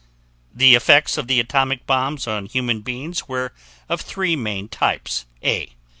The 0.51 0.73
effects 0.73 1.19
of 1.19 1.27
the 1.27 1.39
atomic 1.39 1.85
bombs 1.85 2.25
on 2.25 2.47
human 2.47 2.81
beings 2.81 3.27
were 3.27 3.53
of 3.87 4.01
three 4.01 4.35
main 4.35 4.67
types: 4.67 5.27
A. 5.43 5.73